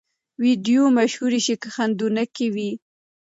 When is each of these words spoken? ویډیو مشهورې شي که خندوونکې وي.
ویډیو 0.43 0.83
مشهورې 0.97 1.39
شي 1.45 1.55
که 1.61 1.69
خندوونکې 1.75 2.45
وي. 2.55 2.71